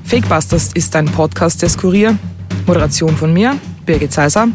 Fakebusters 0.03 0.73
ist 0.75 0.97
ein 0.97 1.07
Podcast 1.07 1.63
des 1.63 1.79
Kurier. 1.79 2.19
Moderation 2.67 3.17
von 3.17 3.33
mir, 3.33 3.57
Birgit 3.87 4.13
Seiser. 4.13 4.49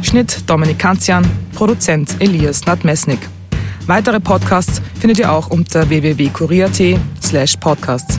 Schnitt 0.00 0.48
Dominik 0.48 0.78
Kanzian. 0.78 1.30
Produzent 1.54 2.16
Elias 2.18 2.64
Nadmesnik. 2.64 3.20
Weitere 3.86 4.20
Podcasts 4.20 4.80
findet 4.98 5.18
ihr 5.18 5.30
auch 5.30 5.50
unter 5.50 5.90
www.kurier.at 5.90 6.98
slash 7.22 7.56
podcasts. 7.56 8.18